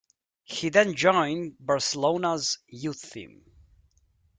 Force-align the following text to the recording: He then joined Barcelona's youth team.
He 0.41 0.69
then 0.69 0.95
joined 0.95 1.57
Barcelona's 1.63 2.57
youth 2.71 3.11
team. 3.11 3.43